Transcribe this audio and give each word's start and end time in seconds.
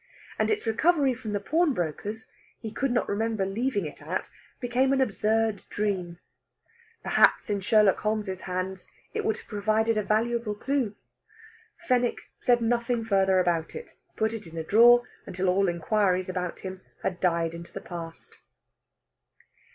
And 0.39 0.49
its 0.49 0.65
recovery 0.65 1.13
from 1.13 1.33
the 1.33 1.39
pawnbroker's 1.39 2.25
he 2.59 2.71
could 2.71 2.89
not 2.89 3.07
remember 3.07 3.45
leaving 3.45 3.85
it 3.85 4.01
at 4.01 4.31
became 4.59 4.93
an 4.93 4.99
absurd 4.99 5.61
dream. 5.69 6.17
Perhaps 7.03 7.51
in 7.51 7.61
Sherlock 7.61 7.99
Holmes's 7.99 8.41
hands 8.41 8.87
it 9.13 9.23
would 9.23 9.37
have 9.37 9.45
provided 9.47 9.97
a 9.99 10.03
valuable 10.03 10.55
clue. 10.55 10.95
Fenwick 11.77 12.17
said 12.41 12.61
nothing 12.61 13.05
further 13.05 13.37
about 13.39 13.75
it; 13.75 13.93
put 14.15 14.33
it 14.33 14.47
in 14.47 14.57
a 14.57 14.63
drawer 14.63 15.07
until 15.27 15.47
all 15.47 15.69
inquiries 15.69 16.29
about 16.29 16.61
him 16.61 16.81
had 17.03 17.19
died 17.19 17.53
into 17.53 17.71
the 17.71 17.79
past. 17.79 18.39